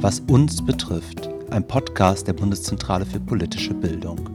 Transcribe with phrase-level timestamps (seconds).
[0.00, 4.28] Was uns betrifft, ein Podcast der Bundeszentrale für politische Bildung.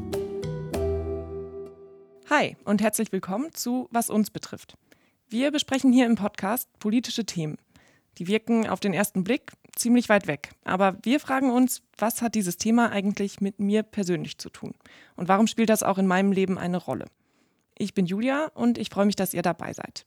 [2.31, 4.75] Hi und herzlich willkommen zu Was uns betrifft.
[5.29, 7.59] Wir besprechen hier im Podcast politische Themen.
[8.17, 10.49] Die wirken auf den ersten Blick ziemlich weit weg.
[10.63, 14.73] Aber wir fragen uns, was hat dieses Thema eigentlich mit mir persönlich zu tun?
[15.15, 17.05] Und warum spielt das auch in meinem Leben eine Rolle?
[17.77, 20.05] Ich bin Julia und ich freue mich, dass ihr dabei seid.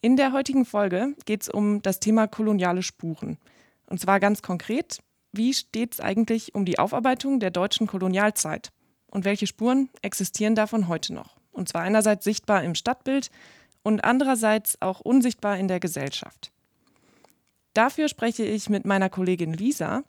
[0.00, 3.38] In der heutigen Folge geht es um das Thema koloniale Spuren.
[3.86, 4.98] Und zwar ganz konkret,
[5.32, 8.72] wie steht es eigentlich um die Aufarbeitung der deutschen Kolonialzeit?
[9.06, 11.36] Und welche Spuren existieren davon heute noch?
[11.52, 13.30] Und zwar einerseits sichtbar im Stadtbild
[13.82, 16.50] und andererseits auch unsichtbar in der Gesellschaft.
[17.72, 20.02] Dafür spreche ich mit meiner Kollegin Lisa.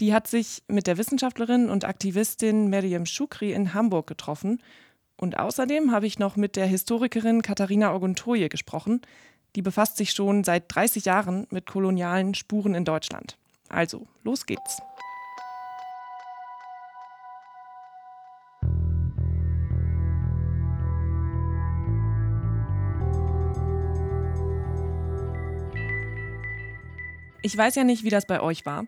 [0.00, 4.62] Die hat sich mit der Wissenschaftlerin und Aktivistin Miriam Shukri in Hamburg getroffen.
[5.16, 9.00] Und außerdem habe ich noch mit der Historikerin Katharina Oguntoye gesprochen,
[9.56, 13.38] die befasst sich schon seit 30 Jahren mit kolonialen Spuren in Deutschland.
[13.70, 14.78] Also, los geht's.
[27.42, 28.86] Ich weiß ja nicht, wie das bei euch war,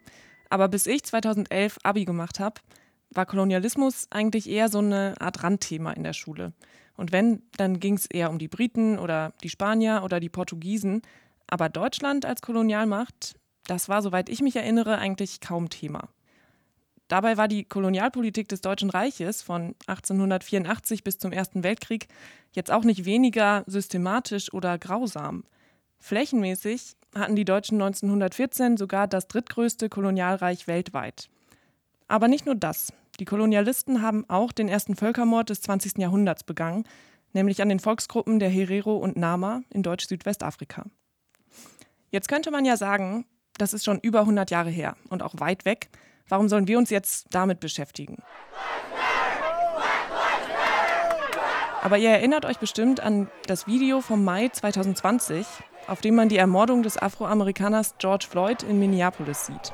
[0.50, 2.60] aber bis ich 2011 Abi gemacht habe,
[3.10, 6.52] war Kolonialismus eigentlich eher so eine Art Randthema in der Schule.
[6.96, 11.02] Und wenn, dann ging es eher um die Briten oder die Spanier oder die Portugiesen.
[11.46, 13.36] Aber Deutschland als Kolonialmacht,
[13.66, 16.08] das war, soweit ich mich erinnere, eigentlich kaum Thema.
[17.06, 22.08] Dabei war die Kolonialpolitik des Deutschen Reiches von 1884 bis zum Ersten Weltkrieg
[22.52, 25.44] jetzt auch nicht weniger systematisch oder grausam.
[25.98, 31.30] Flächenmäßig hatten die Deutschen 1914 sogar das drittgrößte Kolonialreich weltweit.
[32.08, 32.92] Aber nicht nur das.
[33.20, 35.98] Die Kolonialisten haben auch den ersten Völkermord des 20.
[35.98, 36.84] Jahrhunderts begangen,
[37.32, 40.86] nämlich an den Volksgruppen der Herero und Nama in Deutsch-Südwestafrika.
[42.10, 43.26] Jetzt könnte man ja sagen,
[43.58, 45.90] das ist schon über 100 Jahre her und auch weit weg.
[46.28, 48.22] Warum sollen wir uns jetzt damit beschäftigen?
[51.82, 55.46] Aber ihr erinnert euch bestimmt an das Video vom Mai 2020,
[55.86, 59.72] auf dem man die Ermordung des Afroamerikaners George Floyd in Minneapolis sieht.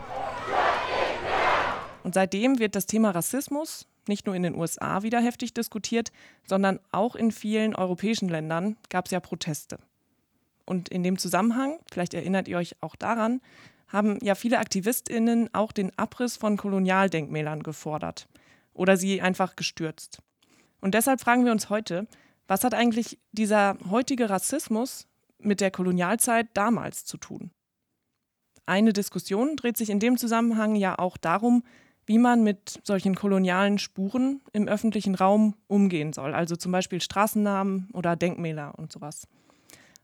[2.05, 6.13] Und seitdem wird das Thema Rassismus nicht nur in den USA wieder heftig diskutiert,
[6.47, 9.79] sondern auch in vielen europäischen Ländern gab es ja Proteste.
[10.67, 13.41] Und in dem Zusammenhang, vielleicht erinnert ihr euch auch daran,
[13.89, 18.29] haben ja viele Aktivistinnen auch den Abriss von Kolonialdenkmälern gefordert
[18.75, 20.21] oder sie einfach gestürzt.
[20.83, 22.07] Und deshalb fragen wir uns heute,
[22.47, 25.07] was hat eigentlich dieser heutige Rassismus
[25.39, 27.51] mit der Kolonialzeit damals zu tun?
[28.67, 31.63] Eine Diskussion dreht sich in dem Zusammenhang ja auch darum,
[32.07, 37.89] wie man mit solchen kolonialen Spuren im öffentlichen Raum umgehen soll, also zum Beispiel Straßennamen
[37.93, 39.27] oder Denkmäler und sowas.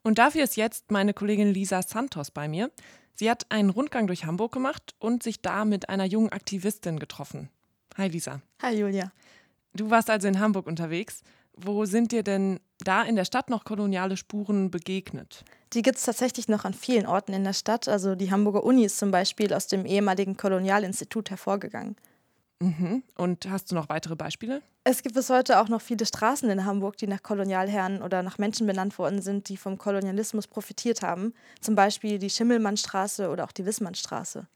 [0.03, 2.71] Und dafür ist jetzt meine Kollegin Lisa Santos bei mir.
[3.15, 7.51] Sie hat einen Rundgang durch Hamburg gemacht und sich da mit einer jungen Aktivistin getroffen.
[7.99, 8.41] Hi Lisa.
[8.63, 9.13] Hi Julia.
[9.75, 11.23] Du warst also in Hamburg unterwegs.
[11.63, 15.45] Wo sind dir denn da in der Stadt noch koloniale Spuren begegnet?
[15.73, 17.87] Die gibt es tatsächlich noch an vielen Orten in der Stadt.
[17.87, 21.97] Also die Hamburger Uni ist zum Beispiel aus dem ehemaligen Kolonialinstitut hervorgegangen.
[22.61, 23.03] Mhm.
[23.17, 24.63] Und hast du noch weitere Beispiele?
[24.85, 28.39] Es gibt bis heute auch noch viele Straßen in Hamburg, die nach Kolonialherren oder nach
[28.39, 31.35] Menschen benannt worden sind, die vom Kolonialismus profitiert haben.
[31.61, 34.47] Zum Beispiel die Schimmelmannstraße oder auch die Wissmannstraße.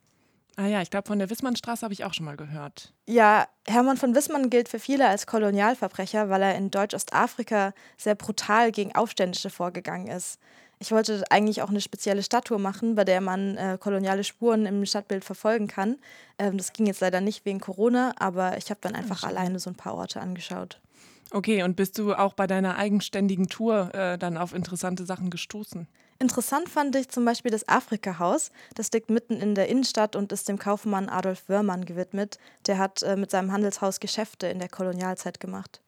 [0.56, 2.92] Ah ja, ich glaube, von der Wissmannstraße habe ich auch schon mal gehört.
[3.06, 8.70] Ja, Hermann von Wissmann gilt für viele als Kolonialverbrecher, weil er in Deutsch-Ostafrika sehr brutal
[8.72, 10.38] gegen Aufständische vorgegangen ist.
[10.78, 14.84] Ich wollte eigentlich auch eine spezielle Statue machen, bei der man äh, koloniale Spuren im
[14.87, 15.98] Stadtbild verfolgen kann.
[16.38, 19.59] Ähm, das ging jetzt leider nicht wegen Corona, aber ich habe dann einfach Ach, alleine
[19.59, 20.81] so ein paar Orte angeschaut.
[21.31, 25.88] Okay, und bist du auch bei deiner eigenständigen Tour äh, dann auf interessante Sachen gestoßen?
[26.19, 28.51] Interessant fand ich zum Beispiel das Afrika-Haus.
[28.75, 32.39] Das liegt mitten in der Innenstadt und ist dem Kaufmann Adolf Wörmann gewidmet.
[32.67, 35.81] Der hat äh, mit seinem Handelshaus Geschäfte in der Kolonialzeit gemacht.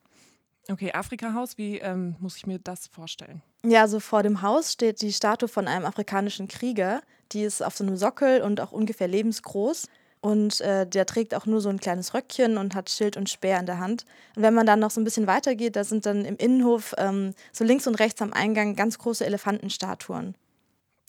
[0.68, 3.40] Okay, Afrika-Haus, wie ähm, muss ich mir das vorstellen?
[3.64, 7.02] Ja, also vor dem Haus steht die Statue von einem afrikanischen Krieger.
[7.32, 9.88] Die ist auf so einem Sockel und auch ungefähr lebensgroß.
[10.20, 13.60] Und äh, der trägt auch nur so ein kleines Röckchen und hat Schild und Speer
[13.60, 14.04] in der Hand.
[14.34, 17.34] Und wenn man dann noch so ein bisschen weitergeht, da sind dann im Innenhof ähm,
[17.52, 20.34] so links und rechts am Eingang ganz große Elefantenstatuen.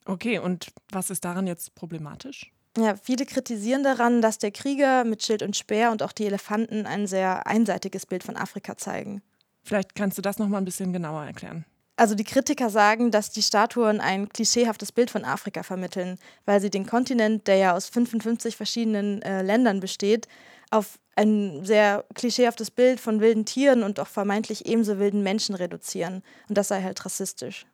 [0.06, 2.52] Okay, und was ist daran jetzt problematisch?
[2.78, 6.86] Ja, viele kritisieren daran, dass der Krieger mit Schild und Speer und auch die Elefanten
[6.86, 9.24] ein sehr einseitiges Bild von Afrika zeigen.
[9.64, 11.66] Vielleicht kannst du das noch mal ein bisschen genauer erklären.
[11.98, 16.70] Also die Kritiker sagen, dass die Statuen ein klischeehaftes Bild von Afrika vermitteln, weil sie
[16.70, 20.28] den Kontinent, der ja aus 55 verschiedenen äh, Ländern besteht,
[20.70, 26.22] auf ein sehr klischeehaftes Bild von wilden Tieren und auch vermeintlich ebenso wilden Menschen reduzieren.
[26.48, 27.66] Und das sei halt rassistisch.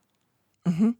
[0.63, 0.95] Mhm.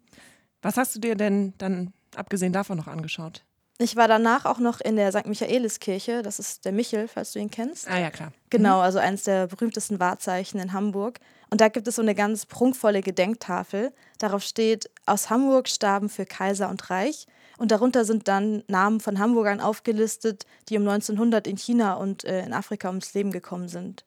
[0.62, 3.46] Was hast du dir denn dann abgesehen davon noch angeschaut?
[3.80, 5.26] Ich war danach auch noch in der St.
[5.26, 7.90] Michaeliskirche, das ist der Michel, falls du ihn kennst.
[7.90, 8.32] Ah ja, klar.
[8.50, 11.20] Genau, also eines der berühmtesten Wahrzeichen in Hamburg.
[11.54, 13.94] Und da gibt es so eine ganz prunkvolle Gedenktafel.
[14.18, 17.28] Darauf steht, aus Hamburg starben für Kaiser und Reich.
[17.60, 22.44] Und darunter sind dann Namen von Hamburgern aufgelistet, die um 1900 in China und äh,
[22.44, 24.04] in Afrika ums Leben gekommen sind.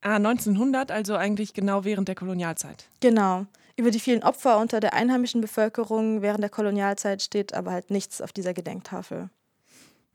[0.00, 2.88] Ah, 1900, also eigentlich genau während der Kolonialzeit.
[3.00, 3.44] Genau.
[3.76, 8.22] Über die vielen Opfer unter der einheimischen Bevölkerung während der Kolonialzeit steht aber halt nichts
[8.22, 9.28] auf dieser Gedenktafel.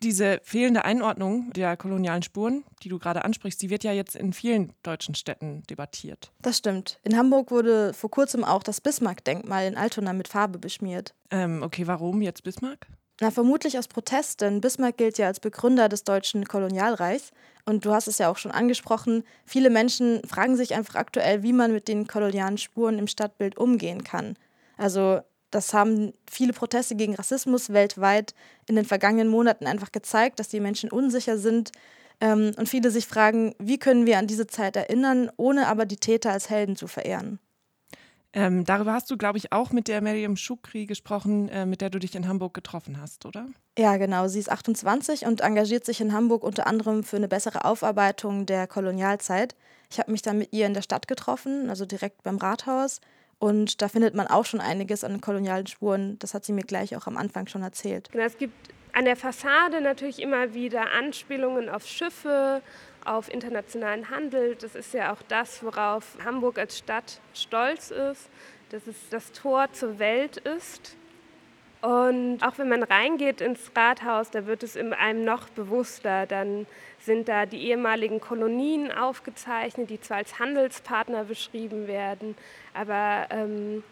[0.04, 4.34] Diese fehlende Einordnung der kolonialen Spuren, die du gerade ansprichst, die wird ja jetzt in
[4.34, 6.32] vielen deutschen Städten debattiert.
[6.42, 7.00] Das stimmt.
[7.04, 11.14] In Hamburg wurde vor kurzem auch das Bismarck-Denkmal in Altona mit Farbe beschmiert.
[11.30, 12.88] Ähm, okay, warum jetzt Bismarck?
[13.20, 17.30] Na, vermutlich aus Protest, denn Bismarck gilt ja als Begründer des deutschen Kolonialreichs.
[17.66, 21.54] Und du hast es ja auch schon angesprochen, viele Menschen fragen sich einfach aktuell, wie
[21.54, 24.36] man mit den kolonialen Spuren im Stadtbild umgehen kann.
[24.78, 25.22] Also
[25.52, 28.34] das haben viele Proteste gegen Rassismus weltweit
[28.68, 31.72] in den vergangenen Monaten einfach gezeigt, dass die Menschen unsicher sind
[32.22, 35.98] ähm, und viele sich fragen, wie können wir an diese Zeit erinnern, ohne aber die
[35.98, 37.40] Täter als Helden zu verehren.
[38.34, 41.90] Ähm, darüber hast du, glaube ich, auch mit der Miriam Schukri gesprochen, äh, mit der
[41.90, 43.48] du dich in Hamburg getroffen hast, oder?
[43.78, 44.30] Ja, genau.
[44.30, 48.68] Sie ist 28 und engagiert sich in Hamburg unter anderem für eine bessere Aufarbeitung der
[48.68, 49.56] Kolonialzeit.
[49.90, 53.02] Ich habe mich dann mit ihr in der Stadt getroffen, also direkt beim Rathaus.
[53.42, 56.20] Und da findet man auch schon einiges an kolonialen Spuren.
[56.20, 58.08] Das hat sie mir gleich auch am Anfang schon erzählt.
[58.12, 58.54] Genau, es gibt
[58.94, 62.62] an der Fassade natürlich immer wieder Anspielungen auf Schiffe,
[63.04, 64.56] auf internationalen Handel.
[64.58, 68.30] Das ist ja auch das, worauf Hamburg als Stadt stolz ist,
[68.70, 70.96] dass es das Tor zur Welt ist.
[71.82, 76.28] Und auch wenn man reingeht ins Rathaus, da wird es einem noch bewusster.
[76.28, 76.68] Dann
[77.02, 82.36] sind da die ehemaligen Kolonien aufgezeichnet, die zwar als Handelspartner beschrieben werden,
[82.74, 83.84] aber ähm,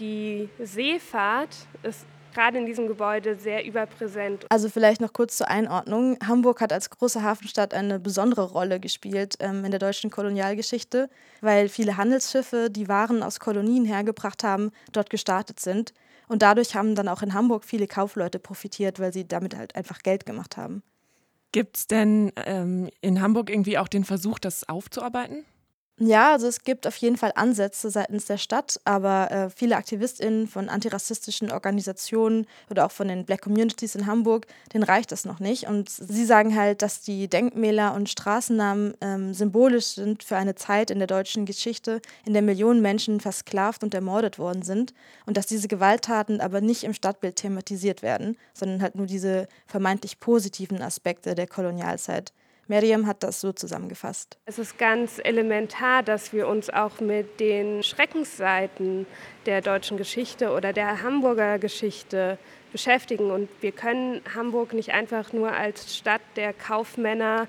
[0.00, 4.44] die Seefahrt ist gerade in diesem Gebäude sehr überpräsent.
[4.50, 6.18] Also vielleicht noch kurz zur Einordnung.
[6.26, 11.08] Hamburg hat als große Hafenstadt eine besondere Rolle gespielt ähm, in der deutschen Kolonialgeschichte,
[11.40, 15.94] weil viele Handelsschiffe, die Waren aus Kolonien hergebracht haben, dort gestartet sind.
[16.26, 20.00] Und dadurch haben dann auch in Hamburg viele Kaufleute profitiert, weil sie damit halt einfach
[20.02, 20.82] Geld gemacht haben.
[21.54, 25.44] Gibt es denn ähm, in Hamburg irgendwie auch den Versuch, das aufzuarbeiten?
[26.00, 30.48] Ja, also es gibt auf jeden Fall Ansätze seitens der Stadt, aber äh, viele AktivistInnen
[30.48, 35.38] von antirassistischen Organisationen oder auch von den Black Communities in Hamburg, denen reicht das noch
[35.38, 35.68] nicht.
[35.68, 40.90] Und sie sagen halt, dass die Denkmäler und Straßennamen ähm, symbolisch sind für eine Zeit
[40.90, 44.94] in der deutschen Geschichte, in der Millionen Menschen versklavt und ermordet worden sind
[45.26, 50.18] und dass diese Gewalttaten aber nicht im Stadtbild thematisiert werden, sondern halt nur diese vermeintlich
[50.18, 52.32] positiven Aspekte der Kolonialzeit.
[52.66, 54.38] Miriam hat das so zusammengefasst.
[54.46, 59.06] Es ist ganz elementar, dass wir uns auch mit den Schreckensseiten
[59.46, 62.38] der deutschen Geschichte oder der Hamburger Geschichte
[62.72, 63.30] beschäftigen.
[63.30, 67.48] Und wir können Hamburg nicht einfach nur als Stadt der Kaufmänner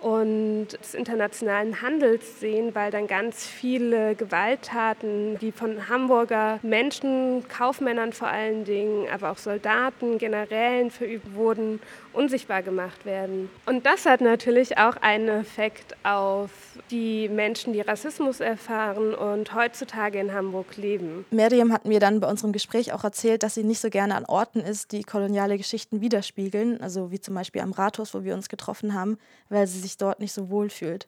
[0.00, 8.12] und des internationalen Handels sehen, weil dann ganz viele Gewalttaten, die von Hamburger Menschen, Kaufmännern
[8.12, 11.80] vor allen Dingen, aber auch Soldaten, Generälen verübt wurden,
[12.18, 13.48] unsichtbar gemacht werden.
[13.64, 16.50] Und das hat natürlich auch einen Effekt auf
[16.90, 21.24] die Menschen, die Rassismus erfahren und heutzutage in Hamburg leben.
[21.30, 24.24] Miriam hat mir dann bei unserem Gespräch auch erzählt, dass sie nicht so gerne an
[24.24, 28.48] Orten ist, die koloniale Geschichten widerspiegeln, also wie zum Beispiel am Rathaus, wo wir uns
[28.48, 29.16] getroffen haben,
[29.48, 31.06] weil sie sich dort nicht so wohl fühlt.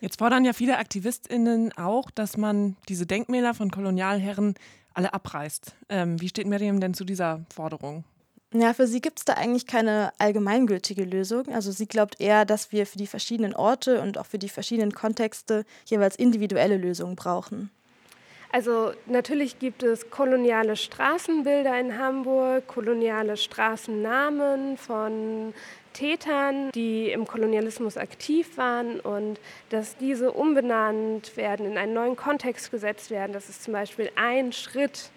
[0.00, 4.54] Jetzt fordern ja viele AktivistInnen auch, dass man diese Denkmäler von Kolonialherren
[4.94, 5.76] alle abreißt.
[5.88, 8.02] Ähm, wie steht Miriam denn zu dieser Forderung?
[8.54, 11.48] Ja, für sie gibt es da eigentlich keine allgemeingültige Lösung.
[11.48, 14.92] Also sie glaubt eher, dass wir für die verschiedenen Orte und auch für die verschiedenen
[14.92, 17.70] Kontexte jeweils individuelle Lösungen brauchen.
[18.54, 25.54] Also natürlich gibt es koloniale Straßenbilder in Hamburg, koloniale Straßennamen von
[25.94, 29.40] Tätern, die im Kolonialismus aktiv waren und
[29.70, 33.32] dass diese umbenannt werden, in einen neuen Kontext gesetzt werden.
[33.32, 35.10] Das ist zum Beispiel ein Schritt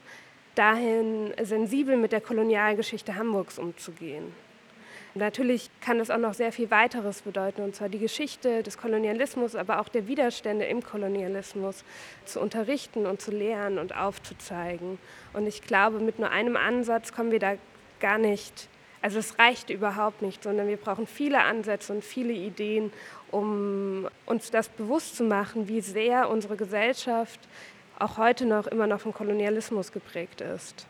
[0.55, 4.33] dahin, sensibel mit der Kolonialgeschichte Hamburgs umzugehen.
[5.17, 9.55] Natürlich kann es auch noch sehr viel weiteres bedeuten, und zwar die Geschichte des Kolonialismus,
[9.55, 11.85] aber auch der Widerstände im Kolonialismus
[12.25, 15.00] zu unterrichten und zu lehren und aufzuzeigen.
[15.31, 17.55] Und ich glaube, mit nur einem Ansatz kommen wir da
[18.01, 18.67] gar nicht,
[19.01, 22.91] also es reicht überhaupt nicht, sondern wir brauchen viele Ansätze und viele Ideen,
[23.31, 27.39] um uns das bewusst zu machen, wie sehr unsere Gesellschaft
[27.99, 30.87] auch heute noch immer noch vom Kolonialismus geprägt ist.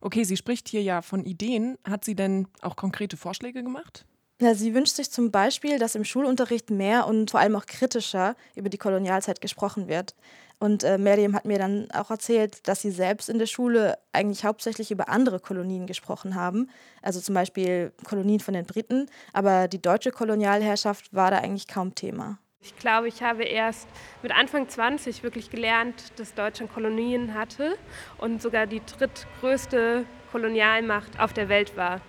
[0.00, 1.76] Okay, sie spricht hier ja von Ideen.
[1.88, 4.04] Hat sie denn auch konkrete Vorschläge gemacht?
[4.40, 8.36] Ja, sie wünscht sich zum Beispiel, dass im Schulunterricht mehr und vor allem auch kritischer
[8.54, 10.14] über die Kolonialzeit gesprochen wird.
[10.60, 14.44] Und äh, Miriam hat mir dann auch erzählt, dass sie selbst in der Schule eigentlich
[14.44, 16.70] hauptsächlich über andere Kolonien gesprochen haben.
[17.02, 19.06] Also zum Beispiel Kolonien von den Briten.
[19.32, 22.38] Aber die deutsche Kolonialherrschaft war da eigentlich kaum Thema.
[22.60, 23.88] Ich glaube, ich habe erst
[24.22, 27.78] mit Anfang 20 wirklich gelernt, dass Deutschland Kolonien hatte
[28.18, 32.00] und sogar die drittgrößte Kolonialmacht auf der Welt war.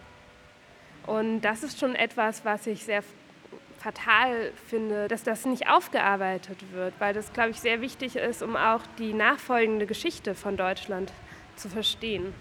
[1.06, 3.03] Und das ist schon etwas, was ich sehr
[3.77, 8.56] fatal finde, dass das nicht aufgearbeitet wird, weil das, glaube ich, sehr wichtig ist, um
[8.56, 11.13] auch die nachfolgende Geschichte von Deutschland
[11.56, 12.34] zu verstehen.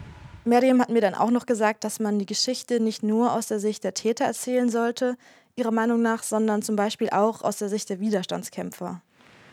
[0.45, 3.59] Miriam hat mir dann auch noch gesagt, dass man die Geschichte nicht nur aus der
[3.59, 5.17] Sicht der Täter erzählen sollte,
[5.59, 9.03] ihrer Meinung nach, sondern zum Beispiel auch aus der Sicht der Widerstandskämpfer.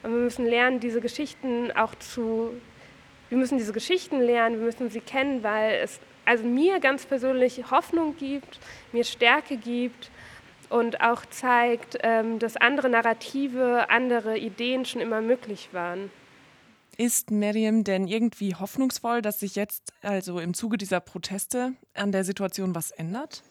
[0.03, 2.51] Und wir müssen lernen, diese Geschichten auch zu,
[3.29, 7.71] wir müssen diese Geschichten lernen, wir müssen sie kennen, weil es also mir ganz persönlich
[7.71, 8.59] Hoffnung gibt,
[8.91, 10.11] mir Stärke gibt
[10.69, 16.11] und auch zeigt, ähm, dass andere Narrative, andere Ideen schon immer möglich waren.
[16.97, 22.23] Ist Miriam denn irgendwie hoffnungsvoll, dass sich jetzt also im Zuge dieser Proteste an der
[22.23, 23.43] Situation was ändert?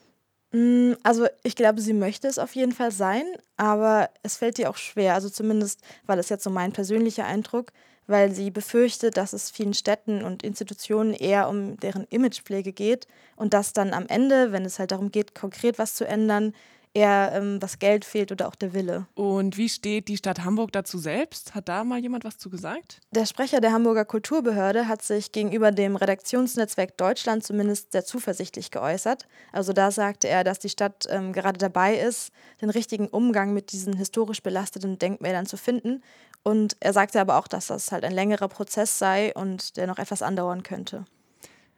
[0.54, 3.24] Mm, also ich glaube, sie möchte es auf jeden Fall sein,
[3.56, 5.14] aber es fällt ihr auch schwer.
[5.14, 7.72] Also zumindest war das jetzt so mein persönlicher Eindruck,
[8.06, 13.52] weil sie befürchtet, dass es vielen Städten und Institutionen eher um deren Imagepflege geht und
[13.52, 16.54] dass dann am Ende, wenn es halt darum geht, konkret was zu ändern,
[16.94, 19.06] eher ähm, das Geld fehlt oder auch der Wille.
[19.14, 21.54] Und wie steht die Stadt Hamburg dazu selbst?
[21.54, 23.00] Hat da mal jemand was zu gesagt?
[23.10, 29.26] Der Sprecher der Hamburger Kulturbehörde hat sich gegenüber dem Redaktionsnetzwerk Deutschland zumindest sehr zuversichtlich geäußert.
[29.52, 32.30] Also da sagte er, dass die Stadt ähm, gerade dabei ist,
[32.62, 36.02] den richtigen Umgang mit diesen historisch belasteten Denkmälern zu finden.
[36.44, 39.98] Und er sagte aber auch, dass das halt ein längerer Prozess sei und der noch
[39.98, 41.06] etwas andauern könnte.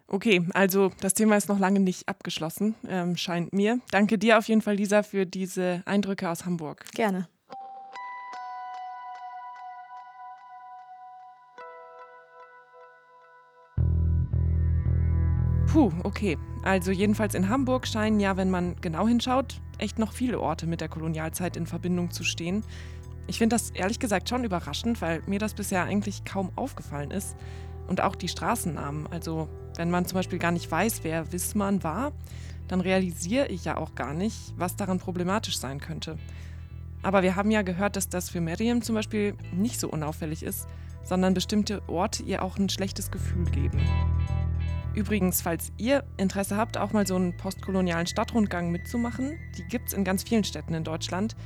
[0.08, 3.80] Okay, also das Thema ist noch lange nicht abgeschlossen, ähm, scheint mir.
[3.90, 6.84] Danke dir auf jeden Fall, Lisa, für diese Eindrücke aus Hamburg.
[6.94, 7.28] Gerne.
[15.66, 16.38] Puh, okay.
[16.62, 20.80] Also jedenfalls in Hamburg scheinen ja, wenn man genau hinschaut, echt noch viele Orte mit
[20.80, 22.64] der Kolonialzeit in Verbindung zu stehen.
[23.26, 27.36] Ich finde das ehrlich gesagt schon überraschend, weil mir das bisher eigentlich kaum aufgefallen ist.
[27.88, 29.06] Und auch die Straßennamen.
[29.08, 32.12] Also wenn man zum Beispiel gar nicht weiß, wer Wissmann war,
[32.68, 36.18] dann realisiere ich ja auch gar nicht, was daran problematisch sein könnte.
[37.02, 40.66] Aber wir haben ja gehört, dass das für Miriam zum Beispiel nicht so unauffällig ist,
[41.04, 43.80] sondern bestimmte Orte ihr auch ein schlechtes Gefühl geben.
[44.94, 49.94] Übrigens, falls ihr Interesse habt, auch mal so einen postkolonialen Stadtrundgang mitzumachen, die gibt es
[49.94, 51.36] in ganz vielen Städten in Deutschland,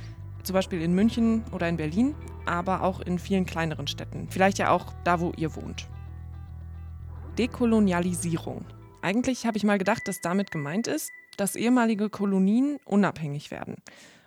[0.43, 4.71] zum Beispiel in München oder in Berlin, aber auch in vielen kleineren Städten, vielleicht ja
[4.71, 5.87] auch da, wo ihr wohnt.
[7.37, 8.65] Dekolonialisierung.
[9.01, 13.77] Eigentlich habe ich mal gedacht, dass damit gemeint ist, dass ehemalige Kolonien unabhängig werden.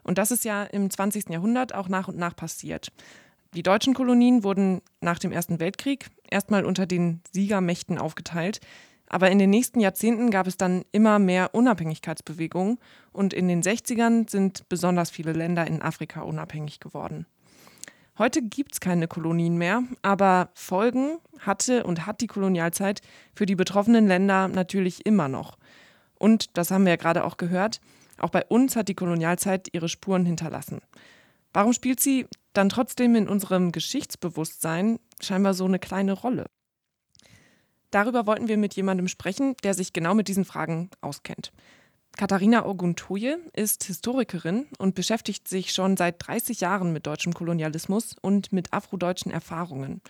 [0.02, 1.28] Und das ist ja im 20.
[1.28, 2.92] Jahrhundert auch nach und nach passiert.
[3.54, 8.60] Die deutschen Kolonien wurden nach dem Ersten Weltkrieg erstmal unter den Siegermächten aufgeteilt,
[9.06, 12.78] aber in den nächsten Jahrzehnten gab es dann immer mehr Unabhängigkeitsbewegungen
[13.12, 17.26] und in den 60ern sind besonders viele Länder in Afrika unabhängig geworden.
[18.16, 23.00] Heute gibt es keine Kolonien mehr, aber Folgen hatte und hat die Kolonialzeit
[23.34, 25.58] für die betroffenen Länder natürlich immer noch.
[26.16, 27.80] Und, das haben wir ja gerade auch gehört,
[28.18, 30.80] auch bei uns hat die Kolonialzeit ihre Spuren hinterlassen.
[31.52, 36.46] Warum spielt sie dann trotzdem in unserem Geschichtsbewusstsein scheinbar so eine kleine Rolle?
[37.90, 41.52] Darüber wollten wir mit jemandem sprechen, der sich genau mit diesen Fragen auskennt.
[42.16, 48.52] Katharina Oguntoye ist Historikerin und beschäftigt sich schon seit 30 Jahren mit deutschem Kolonialismus und
[48.52, 50.00] mit afrodeutschen Erfahrungen.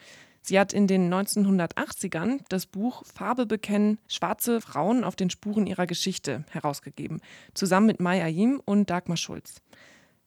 [0.42, 5.86] Sie hat in den 1980ern das Buch Farbe bekennen, schwarze Frauen auf den Spuren ihrer
[5.86, 7.22] Geschichte herausgegeben,
[7.54, 9.62] zusammen mit Mai Ayim und Dagmar Schulz.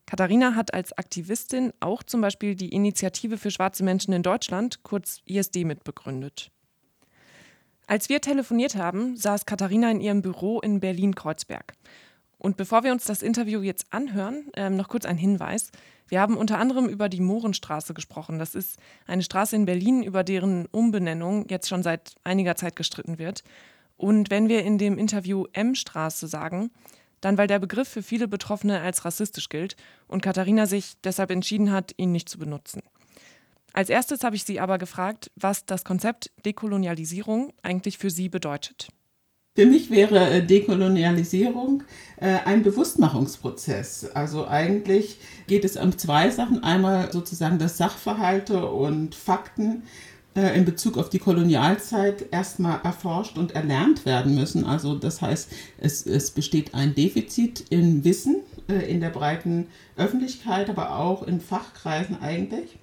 [0.07, 5.21] Katharina hat als Aktivistin auch zum Beispiel die Initiative für schwarze Menschen in Deutschland, kurz
[5.25, 6.49] ISD, mitbegründet.
[7.89, 11.73] Als wir telefoniert haben, saß Katharina in ihrem Büro in Berlin-Kreuzberg.
[12.37, 15.71] Und bevor wir uns das Interview jetzt anhören, ähm, noch kurz ein Hinweis.
[16.09, 18.39] Wir haben unter anderem über die Mohrenstraße gesprochen.
[18.39, 18.77] Das ist
[19.07, 23.43] eine Straße in Berlin, über deren Umbenennung jetzt schon seit einiger Zeit gestritten wird.
[23.95, 26.71] Und wenn wir in dem Interview M-Straße sagen,
[27.21, 29.77] dann weil der Begriff für viele Betroffene als rassistisch gilt
[30.07, 32.81] und Katharina sich deshalb entschieden hat, ihn nicht zu benutzen.
[33.77, 38.87] Als erstes habe ich sie aber gefragt, was das Konzept Dekolonialisierung eigentlich für sie bedeutet.
[39.55, 41.83] Für mich wäre äh, Dekolonialisierung
[42.19, 44.09] äh, ein Bewusstmachungsprozess.
[44.15, 46.63] Also eigentlich geht es um zwei Sachen.
[46.63, 49.83] Einmal sozusagen, dass Sachverhalte und Fakten
[50.35, 54.65] äh, in Bezug auf die Kolonialzeit erstmal erforscht und erlernt werden müssen.
[54.65, 59.67] Also das heißt, es, es besteht ein Defizit im Wissen in der breiten
[59.97, 62.77] Öffentlichkeit, aber auch in Fachkreisen eigentlich.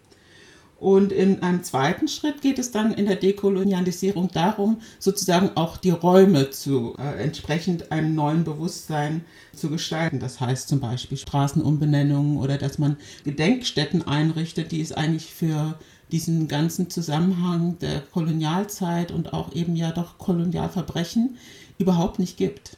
[0.78, 5.90] Und in einem zweiten Schritt geht es dann in der Dekolonialisierung darum, sozusagen auch die
[5.90, 10.18] Räume zu äh, entsprechend einem neuen Bewusstsein zu gestalten.
[10.18, 15.78] Das heißt zum Beispiel Straßenumbenennungen oder dass man Gedenkstätten einrichtet, die es eigentlich für
[16.10, 21.38] diesen ganzen Zusammenhang der Kolonialzeit und auch eben ja doch Kolonialverbrechen
[21.78, 22.76] überhaupt nicht gibt.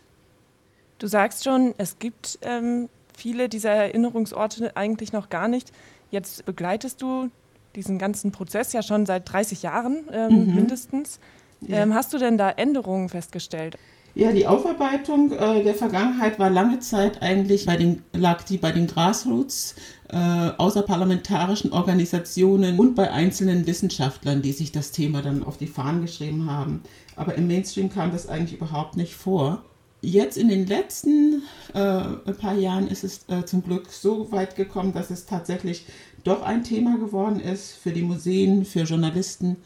[0.98, 5.72] Du sagst schon, es gibt ähm, viele dieser Erinnerungsorte eigentlich noch gar nicht.
[6.10, 7.30] Jetzt begleitest du
[7.76, 10.54] diesen ganzen Prozess ja schon seit 30 Jahren ähm, mhm.
[10.54, 11.20] mindestens.
[11.68, 13.78] Ähm, hast du denn da Änderungen festgestellt?
[14.14, 18.72] Ja, die Aufarbeitung äh, der Vergangenheit war lange Zeit eigentlich bei den, lag die bei
[18.72, 19.74] den Grassroots,
[20.08, 20.16] äh,
[20.56, 26.50] außerparlamentarischen Organisationen und bei einzelnen Wissenschaftlern, die sich das Thema dann auf die Fahnen geschrieben
[26.50, 26.82] haben.
[27.14, 29.62] Aber im Mainstream kam das eigentlich überhaupt nicht vor.
[30.00, 31.42] Jetzt in den letzten
[31.74, 35.84] äh, paar Jahren ist es äh, zum Glück so weit gekommen, dass es tatsächlich
[36.26, 39.56] doch ein Thema geworden ist für die Museen, für Journalisten,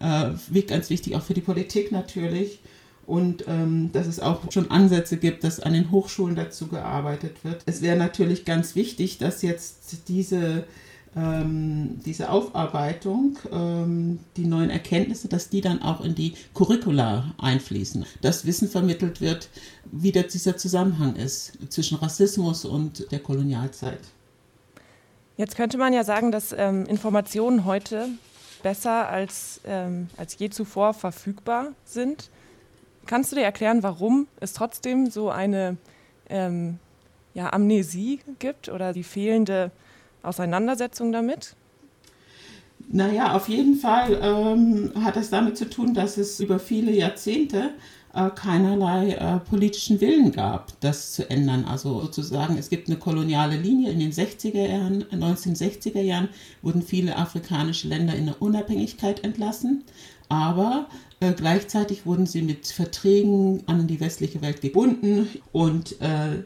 [0.00, 2.60] äh, ganz wichtig auch für die Politik natürlich.
[3.06, 7.62] Und ähm, dass es auch schon Ansätze gibt, dass an den Hochschulen dazu gearbeitet wird.
[7.66, 10.64] Es wäre natürlich ganz wichtig, dass jetzt diese
[11.16, 18.04] ähm, diese Aufarbeitung, ähm, die neuen Erkenntnisse, dass die dann auch in die Curricula einfließen.
[18.20, 19.48] Dass Wissen vermittelt wird,
[19.92, 24.00] wie der, dieser Zusammenhang ist zwischen Rassismus und der Kolonialzeit.
[25.36, 28.08] Jetzt könnte man ja sagen, dass ähm, Informationen heute
[28.62, 32.30] besser als, ähm, als je zuvor verfügbar sind.
[33.06, 35.76] Kannst du dir erklären, warum es trotzdem so eine
[36.30, 36.78] ähm,
[37.34, 39.72] ja, Amnesie gibt oder die fehlende
[40.22, 41.56] Auseinandersetzung damit?
[42.88, 47.70] Naja, auf jeden Fall ähm, hat es damit zu tun, dass es über viele Jahrzehnte
[48.14, 51.64] äh, keinerlei äh, politischen Willen gab, das zu ändern.
[51.64, 53.90] Also sozusagen, es gibt eine koloniale Linie.
[53.90, 56.28] In den 60er Jahren, 1960er Jahren
[56.62, 59.84] wurden viele afrikanische Länder in der Unabhängigkeit entlassen,
[60.28, 60.88] aber
[61.20, 65.28] äh, gleichzeitig wurden sie mit Verträgen an die westliche Welt gebunden.
[65.52, 66.44] Und äh,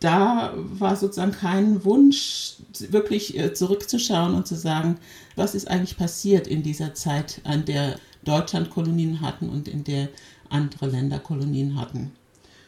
[0.00, 2.56] da war sozusagen kein Wunsch,
[2.90, 4.98] wirklich äh, zurückzuschauen und zu sagen,
[5.36, 10.08] was ist eigentlich passiert in dieser Zeit, an der Deutschland Kolonien hatten und in der
[10.50, 12.12] andere Länder Kolonien hatten.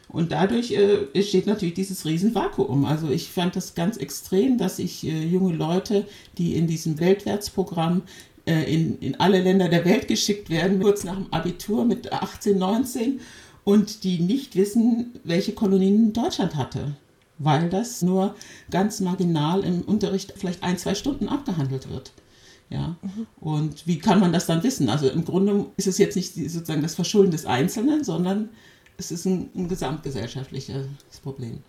[0.09, 2.85] Und dadurch äh, entsteht natürlich dieses Riesenvakuum.
[2.85, 6.05] Also ich fand das ganz extrem, dass ich äh, junge Leute,
[6.37, 8.03] die in diesem Weltwärtsprogramm
[8.45, 12.57] äh, in, in alle Länder der Welt geschickt werden, kurz nach dem Abitur mit 18,
[12.57, 13.19] 19,
[13.65, 16.95] und die nicht wissen, welche Kolonien Deutschland hatte
[17.39, 18.35] weil das nur
[18.69, 22.11] ganz marginal im Unterricht vielleicht ein, zwei Stunden abgehandelt wird.
[22.69, 23.27] Ja, mhm.
[23.39, 24.89] und wie kann man das dann wissen?
[24.89, 28.49] Also im Grunde ist es jetzt nicht sozusagen das Verschulden des Einzelnen, sondern
[28.97, 30.87] es ist ein, ein gesamtgesellschaftliches
[31.23, 31.59] Problem.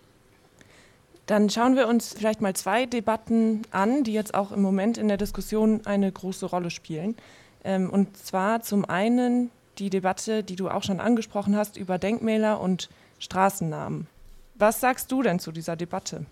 [1.25, 5.07] Dann schauen wir uns vielleicht mal zwei Debatten an, die jetzt auch im Moment in
[5.07, 7.15] der Diskussion eine große Rolle spielen.
[7.63, 12.59] Ähm, und zwar zum einen die Debatte, die du auch schon angesprochen hast, über Denkmäler
[12.59, 14.07] und Straßennamen.
[14.55, 16.25] Was sagst du denn zu dieser Debatte?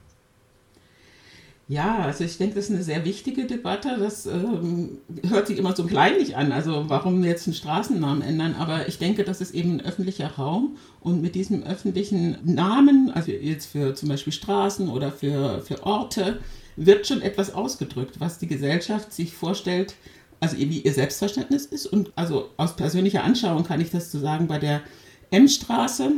[1.69, 3.97] Ja, also ich denke, das ist eine sehr wichtige Debatte.
[3.99, 8.55] Das ähm, hört sich immer so kleinlich an, also warum jetzt einen Straßennamen ändern.
[8.55, 13.31] Aber ich denke, das ist eben ein öffentlicher Raum und mit diesem öffentlichen Namen, also
[13.31, 16.39] jetzt für zum Beispiel Straßen oder für, für Orte,
[16.77, 19.95] wird schon etwas ausgedrückt, was die Gesellschaft sich vorstellt,
[20.39, 21.85] also wie ihr Selbstverständnis ist.
[21.87, 24.83] Und also aus persönlicher Anschauung kann ich das zu so sagen, bei der
[25.31, 26.11] M-Straße,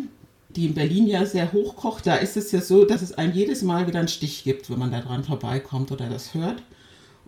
[0.50, 3.34] die in Berlin ja sehr hoch kocht, da ist es ja so, dass es einem
[3.34, 6.64] jedes Mal wieder einen Stich gibt, wenn man da dran vorbeikommt oder das hört.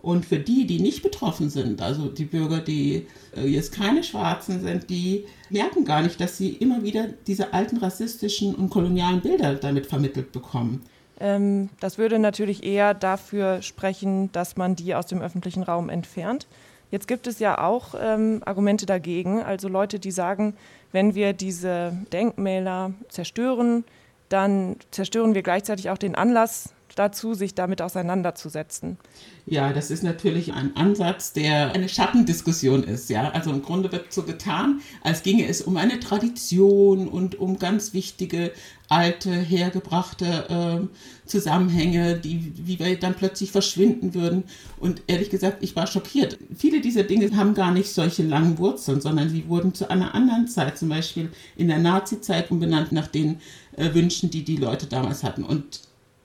[0.00, 3.06] Und für die, die nicht betroffen sind, also die Bürger, die
[3.36, 7.76] äh, jetzt keine Schwarzen sind, die merken gar nicht, dass sie immer wieder diese alten
[7.76, 10.82] rassistischen und kolonialen Bilder damit vermittelt bekommen.
[11.20, 16.48] Ähm, das würde natürlich eher dafür sprechen, dass man die aus dem öffentlichen Raum entfernt.
[16.92, 20.54] Jetzt gibt es ja auch ähm, Argumente dagegen, also Leute, die sagen,
[20.92, 23.84] wenn wir diese Denkmäler zerstören,
[24.28, 28.98] dann zerstören wir gleichzeitig auch den Anlass dazu, sich damit auseinanderzusetzen.
[29.44, 33.10] Ja, das ist natürlich ein Ansatz, der eine Schattendiskussion ist.
[33.10, 37.58] Ja, also im Grunde wird so getan, als ginge es um eine Tradition und um
[37.58, 38.52] ganz wichtige
[38.88, 44.44] alte, hergebrachte äh, Zusammenhänge, die, wie wir dann plötzlich verschwinden würden.
[44.78, 46.38] Und ehrlich gesagt, ich war schockiert.
[46.54, 50.46] Viele dieser Dinge haben gar nicht solche langen Wurzeln, sondern sie wurden zu einer anderen
[50.46, 53.40] Zeit, zum Beispiel in der Nazi-Zeit, umbenannt nach den
[53.76, 55.42] äh, Wünschen, die die Leute damals hatten.
[55.42, 55.80] Und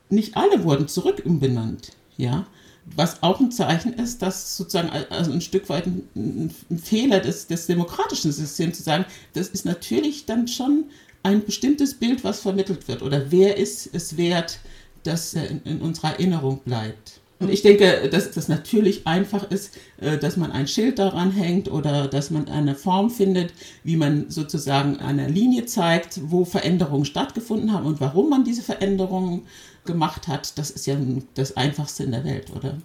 [0.09, 1.91] nicht alle wurden zurück umbenannt.
[2.17, 2.47] Ja,
[2.95, 7.47] was auch ein Zeichen ist, dass sozusagen also ein Stück weit ein, ein Fehler des,
[7.47, 10.85] des demokratischen Systems zu sagen, das ist natürlich dann schon
[11.23, 13.01] ein bestimmtes Bild, was vermittelt wird.
[13.01, 14.59] Oder wer ist es wert,
[15.03, 17.19] das in, in unserer Erinnerung bleibt.
[17.39, 21.71] Und ich denke, dass das natürlich einfach ist, äh, dass man ein Schild daran hängt
[21.71, 27.73] oder dass man eine Form findet, wie man sozusagen eine Linie zeigt, wo Veränderungen stattgefunden
[27.73, 29.45] haben und warum man diese Veränderungen
[29.85, 30.57] gemacht hat.
[30.57, 30.97] Das ist ja
[31.35, 32.77] das Einfachste in der Welt, oder?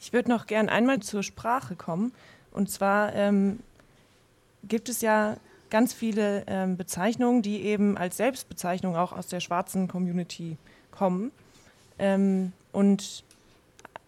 [0.00, 2.12] Ich würde noch gern einmal zur Sprache kommen.
[2.52, 3.60] Und zwar ähm,
[4.68, 5.36] gibt es ja
[5.70, 10.56] ganz viele ähm, Bezeichnungen, die eben als Selbstbezeichnung auch aus der schwarzen Community
[10.90, 11.32] kommen.
[11.98, 13.24] Ähm, und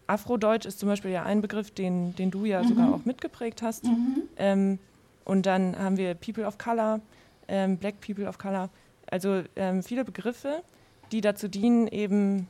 [0.06, 2.68] Afrodeutsch ist zum Beispiel ja ein Begriff, den, den du ja mhm.
[2.68, 3.84] sogar auch mitgeprägt hast.
[3.84, 4.22] Mhm.
[4.36, 4.78] Ähm,
[5.24, 7.00] und dann haben wir People of Color,
[7.48, 8.68] ähm, Black People of Color.
[9.10, 10.62] Also ähm, viele Begriffe,
[11.12, 12.48] die dazu dienen, eben,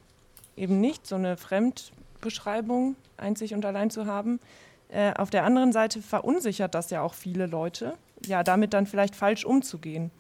[0.56, 4.40] eben nicht so eine Fremdbeschreibung einzig und allein zu haben.
[4.88, 7.94] Äh, auf der anderen Seite verunsichert das ja auch viele Leute,
[8.26, 10.10] ja, damit dann vielleicht falsch umzugehen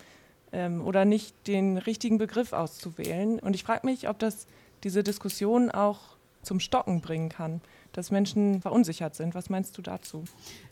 [0.52, 3.38] ähm, oder nicht den richtigen Begriff auszuwählen.
[3.38, 4.46] Und ich frage mich, ob das
[4.84, 6.11] diese Diskussion auch
[6.42, 7.60] zum Stocken bringen kann,
[7.92, 9.34] dass Menschen verunsichert sind.
[9.34, 10.24] Was meinst du dazu?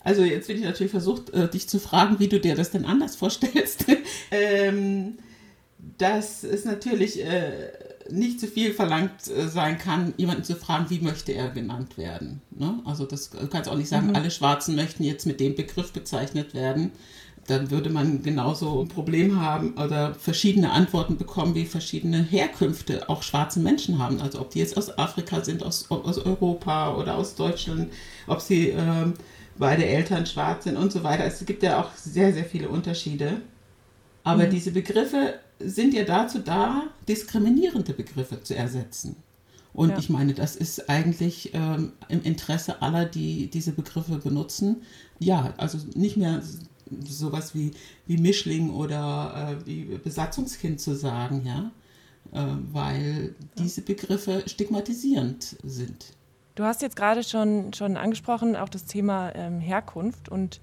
[0.03, 2.85] Also jetzt bin ich natürlich versucht, äh, dich zu fragen, wie du dir das denn
[2.85, 3.85] anders vorstellst.
[4.31, 5.17] ähm,
[5.97, 7.71] dass es natürlich äh,
[8.09, 12.41] nicht zu viel verlangt äh, sein kann, jemanden zu fragen, wie möchte er genannt werden.
[12.51, 12.79] Ne?
[12.85, 14.15] Also das du kannst auch nicht sagen, mhm.
[14.15, 16.91] alle Schwarzen möchten jetzt mit dem Begriff bezeichnet werden
[17.47, 23.23] dann würde man genauso ein Problem haben oder verschiedene Antworten bekommen, wie verschiedene Herkünfte auch
[23.23, 24.21] schwarze Menschen haben.
[24.21, 27.91] Also ob die jetzt aus Afrika sind, aus, aus Europa oder aus Deutschland,
[28.27, 29.11] ob sie äh,
[29.57, 31.25] beide Eltern schwarz sind und so weiter.
[31.25, 33.41] Es gibt ja auch sehr, sehr viele Unterschiede.
[34.23, 34.51] Aber mhm.
[34.51, 39.15] diese Begriffe sind ja dazu da, diskriminierende Begriffe zu ersetzen.
[39.73, 39.97] Und ja.
[39.97, 44.81] ich meine, das ist eigentlich ähm, im Interesse aller, die diese Begriffe benutzen.
[45.19, 46.41] Ja, also nicht mehr
[47.03, 47.71] sowas wie,
[48.07, 51.71] wie Mischling oder äh, wie Besatzungskind zu sagen, ja,
[52.33, 56.13] äh, weil diese Begriffe stigmatisierend sind.
[56.55, 60.59] Du hast jetzt gerade schon, schon angesprochen, auch das Thema ähm, Herkunft und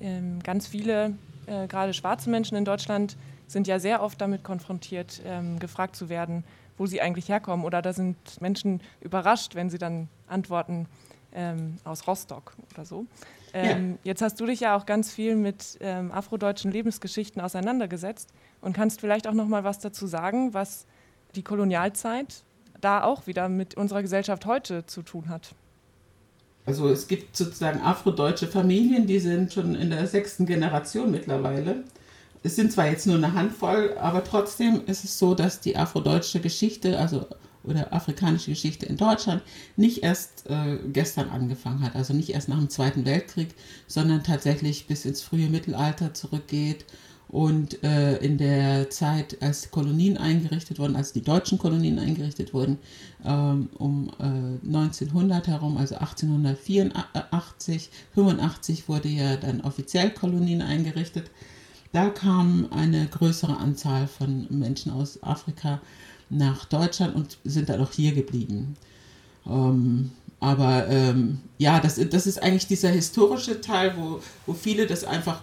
[0.00, 1.14] ähm, ganz viele,
[1.46, 6.08] äh, gerade schwarze Menschen in Deutschland, sind ja sehr oft damit konfrontiert, ähm, gefragt zu
[6.08, 6.44] werden,
[6.78, 7.64] wo sie eigentlich herkommen.
[7.64, 10.86] Oder da sind Menschen überrascht, wenn sie dann antworten,
[11.34, 13.06] ähm, aus Rostock oder so.
[13.52, 13.98] Ähm, ja.
[14.04, 19.00] Jetzt hast du dich ja auch ganz viel mit ähm, afrodeutschen Lebensgeschichten auseinandergesetzt und kannst
[19.00, 20.86] vielleicht auch noch mal was dazu sagen, was
[21.34, 22.44] die Kolonialzeit
[22.80, 25.54] da auch wieder mit unserer Gesellschaft heute zu tun hat.
[26.66, 31.84] Also es gibt sozusagen afrodeutsche Familien, die sind schon in der sechsten Generation mittlerweile.
[32.42, 36.40] Es sind zwar jetzt nur eine Handvoll, aber trotzdem ist es so, dass die afrodeutsche
[36.40, 37.26] Geschichte, also
[37.64, 39.42] oder afrikanische Geschichte in Deutschland
[39.76, 43.54] nicht erst äh, gestern angefangen hat, also nicht erst nach dem Zweiten Weltkrieg,
[43.86, 46.84] sondern tatsächlich bis ins frühe Mittelalter zurückgeht
[47.30, 52.78] und äh, in der Zeit, als Kolonien eingerichtet wurden, als die deutschen Kolonien eingerichtet wurden,
[53.24, 61.30] ähm, um äh, 1900 herum, also 1884, 85 wurde ja dann offiziell Kolonien eingerichtet.
[61.92, 65.80] Da kam eine größere Anzahl von Menschen aus Afrika
[66.30, 68.76] nach Deutschland und sind dann auch hier geblieben.
[69.46, 75.04] Ähm, aber ähm, ja, das, das ist eigentlich dieser historische Teil, wo, wo viele das
[75.04, 75.42] einfach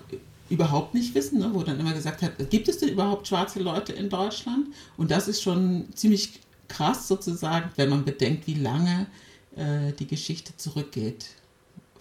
[0.50, 1.50] überhaupt nicht wissen, ne?
[1.54, 4.67] wo dann immer gesagt hat, gibt es denn überhaupt schwarze Leute in Deutschland?
[4.95, 9.08] Und das ist schon ziemlich krass sozusagen, wenn man bedenkt, wie lange
[9.56, 11.28] äh, die Geschichte zurückgeht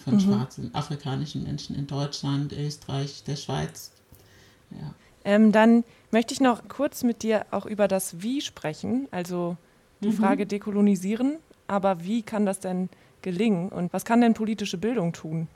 [0.03, 0.21] von mhm.
[0.21, 3.91] schwarzen afrikanischen Menschen in Deutschland, Österreich, der Schweiz.
[4.71, 4.95] Ja.
[5.27, 9.57] Ähm, dann möchte ich noch kurz mit dir auch über das Wie sprechen, also
[10.03, 10.15] die mhm.
[10.15, 11.37] Frage dekolonisieren.
[11.67, 12.89] Aber wie kann das denn
[13.23, 15.49] gelingen und was kann denn politische Bildung tun?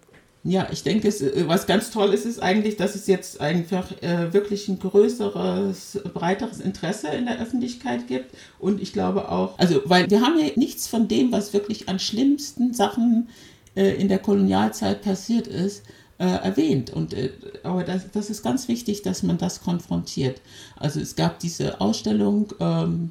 [0.42, 3.92] Ja, ich denke, es, äh, was ganz toll ist, ist eigentlich, dass es jetzt einfach
[4.02, 8.34] äh, wirklich ein größeres, breiteres Interesse in der Öffentlichkeit gibt.
[8.58, 12.00] Und ich glaube auch, also, weil wir haben ja nichts von dem, was wirklich an
[12.00, 13.28] schlimmsten Sachen
[13.76, 15.84] äh, in der Kolonialzeit passiert ist,
[16.20, 16.90] äh, erwähnt.
[16.90, 17.30] Und, äh,
[17.62, 20.42] aber das, das ist ganz wichtig, dass man das konfrontiert.
[20.76, 23.10] Also es gab diese Ausstellung ähm,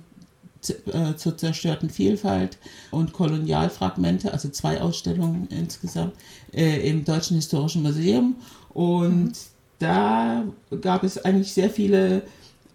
[0.67, 2.60] äh, zur zerstörten Vielfalt
[2.91, 6.13] und Kolonialfragmente, also zwei Ausstellungen insgesamt
[6.54, 8.36] äh, im Deutschen Historischen Museum.
[8.69, 9.32] Und mhm.
[9.80, 10.43] da
[10.80, 12.22] gab es eigentlich sehr viele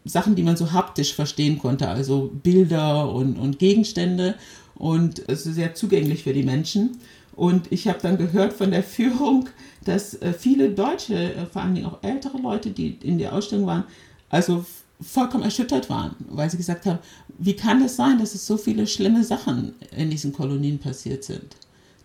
[0.05, 4.35] Sachen, die man so haptisch verstehen konnte, also Bilder und, und Gegenstände
[4.75, 6.99] und es ist sehr zugänglich für die Menschen.
[7.37, 9.49] Und ich habe dann gehört von der Führung,
[9.85, 13.85] dass äh, viele Deutsche, äh, vor allem auch ältere Leute, die in der Ausstellung waren,
[14.31, 14.64] also
[15.01, 16.99] vollkommen erschüttert waren, weil sie gesagt haben,
[17.38, 21.57] wie kann es sein, dass es so viele schlimme Sachen in diesen Kolonien passiert sind?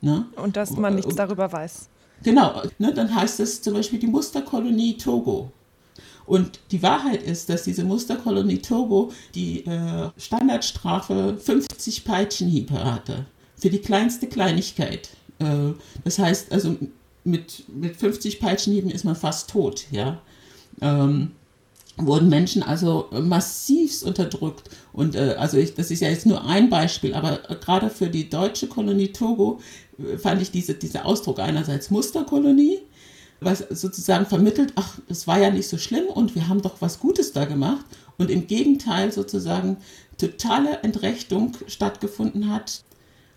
[0.02, 0.26] Ne?
[0.36, 1.88] Und dass man nichts darüber weiß.
[2.24, 5.52] Genau, ne, dann heißt es zum Beispiel die Musterkolonie Togo.
[6.26, 13.26] Und die Wahrheit ist, dass diese Musterkolonie Togo die äh, Standardstrafe 50 Peitschenhiebe hatte.
[13.56, 15.10] Für die kleinste Kleinigkeit.
[15.40, 15.74] Äh,
[16.04, 16.76] das heißt, also
[17.24, 20.22] mit, mit 50 Peitschenhieben ist man fast tot, ja.
[20.82, 21.32] Ähm,
[21.98, 24.70] wurden Menschen also massivst unterdrückt.
[24.94, 28.30] Und äh, also ich, das ist ja jetzt nur ein Beispiel, aber gerade für die
[28.30, 29.60] deutsche Kolonie Togo
[29.98, 32.80] äh, fand ich diese, dieser Ausdruck einerseits Musterkolonie,
[33.42, 37.00] was sozusagen vermittelt, ach, es war ja nicht so schlimm und wir haben doch was
[37.00, 37.86] Gutes da gemacht.
[38.18, 39.78] Und im Gegenteil sozusagen
[40.18, 42.84] totale Entrechtung stattgefunden hat.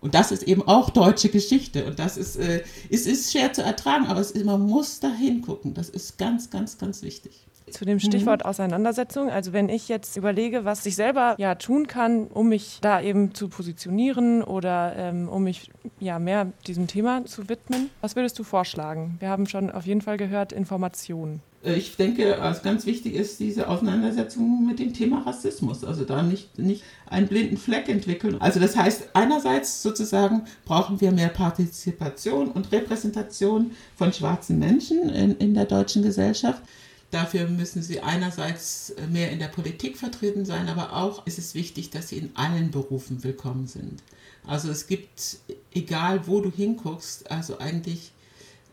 [0.02, 1.86] Und das ist eben auch deutsche Geschichte.
[1.86, 5.08] Und das ist, äh, es ist schwer zu ertragen, aber es ist, man muss da
[5.08, 5.74] hingucken.
[5.74, 7.46] Das ist ganz, ganz, ganz wichtig.
[7.70, 8.50] Zu dem Stichwort mhm.
[8.50, 9.30] Auseinandersetzung.
[9.30, 13.32] Also wenn ich jetzt überlege, was ich selber ja tun kann, um mich da eben
[13.32, 18.42] zu positionieren oder ähm, um mich ja mehr diesem Thema zu widmen, was würdest du
[18.42, 19.16] vorschlagen?
[19.20, 21.40] Wir haben schon auf jeden Fall gehört Informationen.
[21.64, 25.84] Äh, ich denke, was ganz wichtig ist, diese Auseinandersetzung mit dem Thema Rassismus.
[25.84, 28.40] Also da nicht, nicht einen blinden Fleck entwickeln.
[28.40, 35.36] Also das heißt, einerseits sozusagen brauchen wir mehr Partizipation und Repräsentation von schwarzen Menschen in,
[35.36, 36.62] in der deutschen Gesellschaft.
[37.10, 41.90] Dafür müssen sie einerseits mehr in der Politik vertreten sein, aber auch ist es wichtig,
[41.90, 44.02] dass sie in allen Berufen willkommen sind.
[44.46, 45.36] Also es gibt,
[45.74, 48.12] egal wo du hinguckst, also eigentlich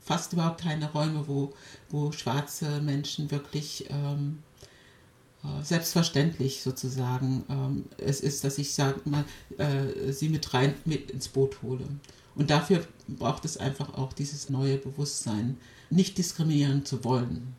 [0.09, 1.53] fast überhaupt keine Räume, wo,
[1.89, 4.39] wo schwarze Menschen wirklich ähm,
[5.43, 9.23] äh, selbstverständlich sozusagen ähm, es ist, dass ich sage mal,
[9.57, 11.85] äh, sie mit rein mit ins Boot hole.
[12.35, 15.57] Und dafür braucht es einfach auch dieses neue Bewusstsein,
[15.89, 17.55] nicht diskriminieren zu wollen.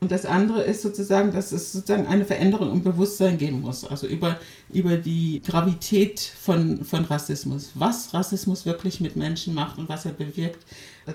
[0.00, 4.06] Und das andere ist sozusagen, dass es sozusagen eine Veränderung im Bewusstsein geben muss, also
[4.06, 4.38] über,
[4.72, 10.12] über die Gravität von, von Rassismus, was Rassismus wirklich mit Menschen macht und was er
[10.12, 10.64] bewirkt.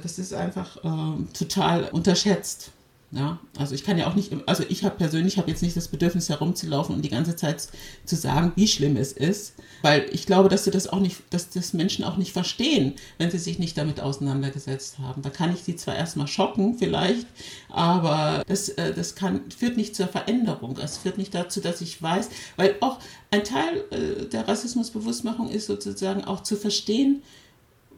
[0.02, 2.72] Das ist einfach äh, total unterschätzt.
[3.16, 5.88] Ja, also ich kann ja auch nicht, also ich habe persönlich habe jetzt nicht das
[5.88, 7.68] Bedürfnis herumzulaufen und die ganze Zeit
[8.06, 9.54] zu sagen, wie schlimm es ist,
[9.84, 13.30] weil ich glaube, dass sie das auch nicht, dass das Menschen auch nicht verstehen, wenn
[13.30, 15.22] sie sich nicht damit auseinandergesetzt haben.
[15.22, 17.28] Da kann ich sie zwar erstmal schocken vielleicht,
[17.70, 20.76] aber das, äh, das kann, führt nicht zur Veränderung.
[20.80, 22.98] Es führt nicht dazu, dass ich weiß, weil auch
[23.30, 27.22] ein Teil äh, der Rassismusbewusstmachung ist sozusagen auch zu verstehen,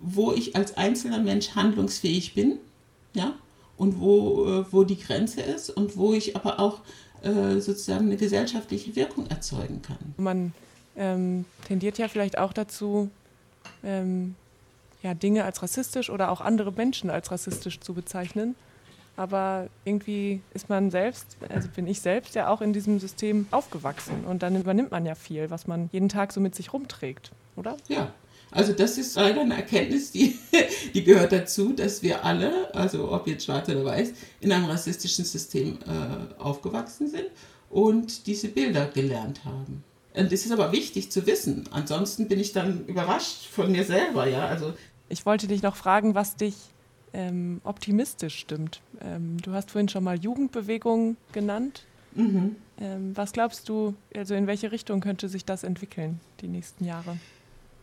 [0.02, 2.58] wo ich als einzelner Mensch handlungsfähig bin,
[3.14, 3.34] ja,
[3.78, 6.82] und wo, äh, wo die Grenze ist und wo ich aber auch
[7.24, 9.98] äh, sozusagen eine gesellschaftliche Wirkung erzeugen kann.
[10.18, 10.54] Man
[10.96, 13.10] ähm, tendiert ja vielleicht auch dazu,
[13.84, 14.36] ähm,
[15.04, 18.56] ja, Dinge als rassistisch oder auch andere Menschen als rassistisch zu bezeichnen.
[19.18, 24.26] Aber irgendwie ist man selbst, also bin ich selbst ja auch in diesem System aufgewachsen
[24.26, 27.78] und dann übernimmt man ja viel, was man jeden Tag so mit sich rumträgt, oder?
[27.88, 28.12] Ja,
[28.56, 30.40] also das ist leider eine Erkenntnis, die,
[30.94, 35.26] die gehört dazu, dass wir alle, also ob jetzt schwarz oder weiß, in einem rassistischen
[35.26, 37.26] System äh, aufgewachsen sind
[37.70, 39.84] und diese Bilder gelernt haben.
[40.14, 41.66] Und das ist aber wichtig zu wissen.
[41.72, 44.48] Ansonsten bin ich dann überrascht von mir selber, ja.
[44.48, 44.74] Also
[45.10, 46.56] ich wollte dich noch fragen, was dich
[47.12, 48.82] ähm, optimistisch stimmt.
[49.02, 51.84] Ähm, du hast vorhin schon mal Jugendbewegung genannt.
[52.14, 52.56] Mhm.
[52.80, 57.18] Ähm, was glaubst du, also in welche Richtung könnte sich das entwickeln die nächsten Jahre?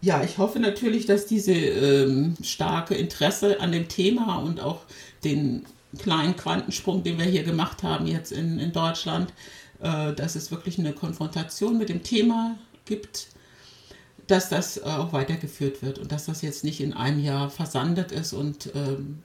[0.02, 4.80] Ja, ich hoffe natürlich, dass diese ähm, starke Interesse an dem Thema und auch
[5.22, 5.64] den
[5.96, 9.32] kleinen Quantensprung, den wir hier gemacht haben jetzt in, in Deutschland,
[9.80, 13.28] äh, dass es wirklich eine Konfrontation mit dem Thema gibt,
[14.26, 18.10] dass das äh, auch weitergeführt wird und dass das jetzt nicht in einem Jahr versandet
[18.10, 19.20] ist und ähm,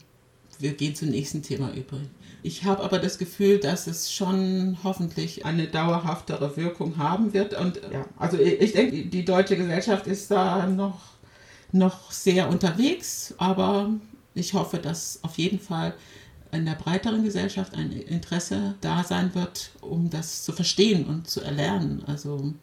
[0.60, 1.98] wir gehen zum nächsten Thema über.
[2.42, 7.54] Ich habe aber das Gefühl, dass es schon hoffentlich eine dauerhaftere Wirkung haben wird.
[7.54, 11.00] Und ja, also ich denke, die deutsche Gesellschaft ist da noch,
[11.72, 13.90] noch sehr unterwegs, aber
[14.34, 15.94] ich hoffe, dass auf jeden Fall
[16.52, 21.40] in der breiteren Gesellschaft ein Interesse da sein wird, um das zu verstehen und zu
[21.40, 22.02] erlernen.
[22.06, 22.54] Also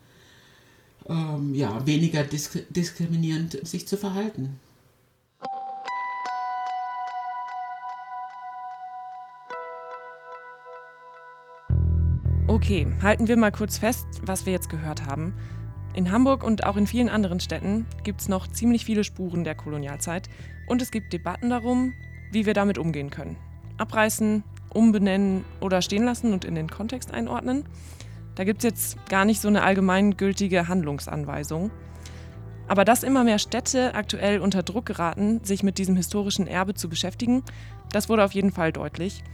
[1.08, 4.60] ähm, ja, weniger disk diskriminierend sich zu verhalten.
[12.56, 15.34] Okay, halten wir mal kurz fest, was wir jetzt gehört haben.
[15.94, 19.56] In Hamburg und auch in vielen anderen Städten gibt es noch ziemlich viele Spuren der
[19.56, 20.30] Kolonialzeit
[20.66, 21.92] und es gibt Debatten darum,
[22.32, 23.36] wie wir damit umgehen können.
[23.78, 27.66] Abreißen, umbenennen oder stehen lassen und in den Kontext einordnen.
[28.36, 31.72] Da gibt es jetzt gar nicht so eine allgemeingültige Handlungsanweisung.
[32.70, 36.88] Aber dass immer mehr Städte aktuell unter Druck geraten, sich mit diesem historischen Erbe zu
[36.88, 37.44] beschäftigen,
[37.92, 39.26] das wurde auf jeden Fall deutlich.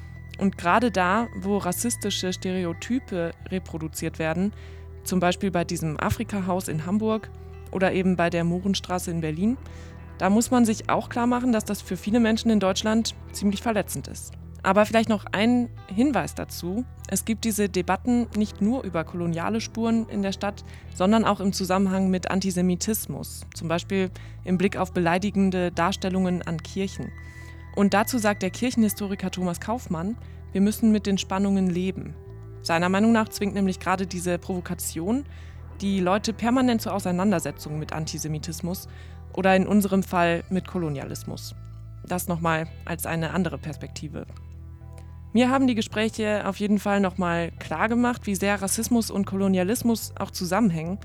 [0.41, 4.53] Und gerade da, wo rassistische Stereotype reproduziert werden,
[5.03, 7.29] zum Beispiel bei diesem Afrika-Haus in Hamburg
[7.71, 9.55] oder eben bei der Mohrenstraße in Berlin,
[10.17, 13.61] da muss man sich auch klar machen, dass das für viele Menschen in Deutschland ziemlich
[13.61, 14.33] verletzend ist.
[14.63, 16.85] Aber vielleicht noch ein Hinweis dazu.
[17.07, 20.63] Es gibt diese Debatten nicht nur über koloniale Spuren in der Stadt,
[20.95, 24.09] sondern auch im Zusammenhang mit Antisemitismus, zum Beispiel
[24.43, 27.11] im Blick auf beleidigende Darstellungen an Kirchen.
[27.75, 30.17] Und dazu sagt der Kirchenhistoriker Thomas Kaufmann,
[30.51, 32.13] wir müssen mit den Spannungen leben.
[32.61, 35.25] Seiner Meinung nach zwingt nämlich gerade diese Provokation
[35.81, 38.87] die Leute permanent zur Auseinandersetzung mit Antisemitismus
[39.33, 41.55] oder in unserem Fall mit Kolonialismus.
[42.05, 44.27] Das nochmal als eine andere Perspektive.
[45.33, 50.13] Mir haben die Gespräche auf jeden Fall nochmal klar gemacht, wie sehr Rassismus und Kolonialismus
[50.19, 50.99] auch zusammenhängen.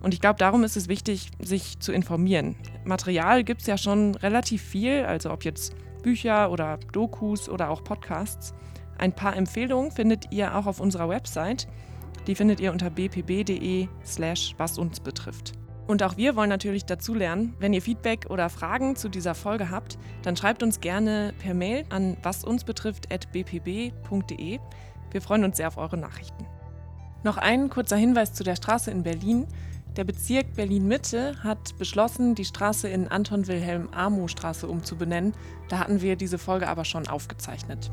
[0.00, 2.56] Und ich glaube, darum ist es wichtig, sich zu informieren.
[2.84, 5.74] Material gibt es ja schon relativ viel, also ob jetzt
[6.08, 8.54] Bücher oder Dokus oder auch Podcasts.
[8.96, 11.68] Ein paar Empfehlungen findet ihr auch auf unserer Website.
[12.26, 15.52] Die findet ihr unter bpb.de slash was uns betrifft.
[15.86, 17.52] Und auch wir wollen natürlich dazulernen.
[17.58, 21.84] Wenn ihr Feedback oder Fragen zu dieser Folge habt, dann schreibt uns gerne per Mail
[21.90, 24.60] an wasunsbetrifft.bpb.de.
[25.10, 26.46] Wir freuen uns sehr auf eure Nachrichten.
[27.22, 29.46] Noch ein kurzer Hinweis zu der Straße in Berlin.
[29.98, 35.32] Der Bezirk Berlin-Mitte hat beschlossen, die Straße in Anton-Wilhelm-Amo-Straße umzubenennen.
[35.68, 37.90] Da hatten wir diese Folge aber schon aufgezeichnet.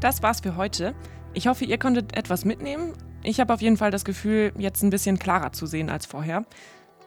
[0.00, 0.96] Das war's für heute.
[1.34, 2.94] Ich hoffe, ihr konntet etwas mitnehmen.
[3.22, 6.44] Ich habe auf jeden Fall das Gefühl, jetzt ein bisschen klarer zu sehen als vorher.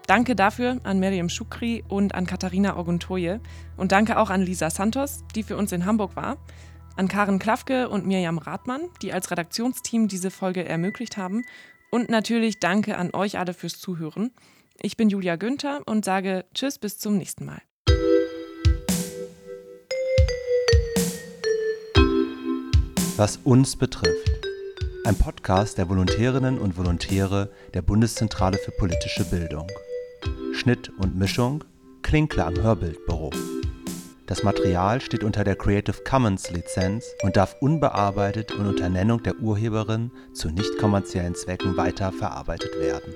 [0.05, 3.41] Danke dafür an Miriam Schukri und an Katharina Oguntoye.
[3.75, 6.37] Und danke auch an Lisa Santos, die für uns in Hamburg war.
[6.95, 11.43] An Karen Klafke und Mirjam Rathmann, die als Redaktionsteam diese Folge ermöglicht haben.
[11.89, 14.31] Und natürlich danke an euch alle fürs Zuhören.
[14.81, 17.61] Ich bin Julia Günther und sage Tschüss bis zum nächsten Mal.
[23.17, 24.37] Was uns betrifft
[25.07, 29.65] ein Podcast der Volontärinnen und Volontäre der Bundeszentrale für politische Bildung.
[30.51, 31.63] Schnitt und Mischung
[32.01, 33.31] Klinkler am Hörbildbüro.
[34.27, 39.39] Das Material steht unter der Creative Commons Lizenz und darf unbearbeitet und unter Nennung der
[39.39, 43.15] Urheberin zu nicht kommerziellen Zwecken weiter verarbeitet werden.